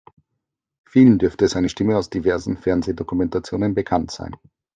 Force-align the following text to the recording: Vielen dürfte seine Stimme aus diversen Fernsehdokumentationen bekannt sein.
Vielen 0.89 1.19
dürfte 1.19 1.47
seine 1.47 1.69
Stimme 1.69 1.95
aus 1.95 2.09
diversen 2.09 2.57
Fernsehdokumentationen 2.57 3.75
bekannt 3.75 4.09
sein. 4.09 4.35